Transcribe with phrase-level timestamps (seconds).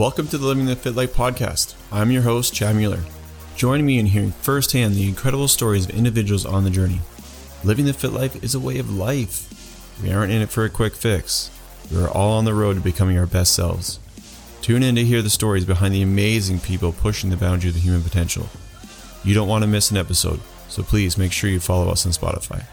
[0.00, 1.74] Welcome to the Living the Fit Life podcast.
[1.92, 3.02] I'm your host, Chad Mueller.
[3.54, 7.00] Join me in hearing firsthand the incredible stories of individuals on the journey.
[7.64, 9.46] Living the Fit Life is a way of life.
[10.02, 11.50] We aren't in it for a quick fix.
[11.92, 13.98] We are all on the road to becoming our best selves.
[14.62, 17.82] Tune in to hear the stories behind the amazing people pushing the boundary of the
[17.82, 18.48] human potential.
[19.22, 20.40] You don't want to miss an episode,
[20.70, 22.64] so please make sure you follow us on Spotify.